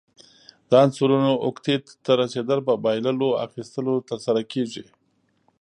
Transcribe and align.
د 0.69 0.71
عنصرونو 0.83 1.31
اوکتیت 1.45 1.85
ته 2.03 2.11
رسیدل 2.21 2.59
په 2.67 2.73
بایللو، 2.83 3.29
اخیستلو 3.45 3.93
ترسره 4.09 4.41
کیږي. 4.53 4.85